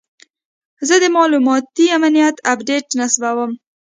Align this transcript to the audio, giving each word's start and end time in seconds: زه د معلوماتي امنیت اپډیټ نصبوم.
زه 0.87 0.95
د 1.03 1.05
معلوماتي 1.15 1.85
امنیت 1.97 2.35
اپډیټ 2.51 2.85
نصبوم. 2.99 3.51